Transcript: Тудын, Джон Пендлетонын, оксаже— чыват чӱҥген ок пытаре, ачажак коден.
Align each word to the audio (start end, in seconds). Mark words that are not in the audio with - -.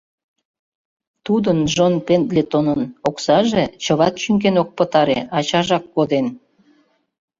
Тудын, 1.25 1.57
Джон 1.71 1.93
Пендлетонын, 2.07 2.81
оксаже— 3.09 3.63
чыват 3.83 4.13
чӱҥген 4.21 4.55
ок 4.61 4.69
пытаре, 4.77 5.19
ачажак 5.37 5.83
коден. 5.93 6.27